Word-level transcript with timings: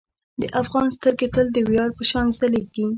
د 0.41 0.43
افغان 0.61 0.87
سترګې 0.97 1.27
تل 1.33 1.47
د 1.53 1.57
ویاړ 1.69 1.89
په 1.97 2.03
شان 2.09 2.27
ځلیږي. 2.37 2.87